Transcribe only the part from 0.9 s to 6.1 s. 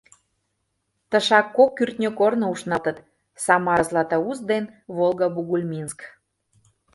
Тышак кок кӱртньӧ корно ушналтыт— Самаро-Златоуст ден Волго-Бугульминск.